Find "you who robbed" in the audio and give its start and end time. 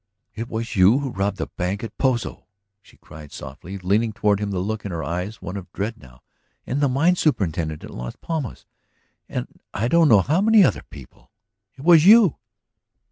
0.75-1.37